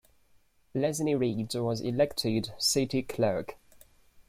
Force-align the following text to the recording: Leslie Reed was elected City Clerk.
Leslie 0.73 1.13
Reed 1.13 1.53
was 1.53 1.79
elected 1.79 2.53
City 2.57 3.03
Clerk. 3.03 3.55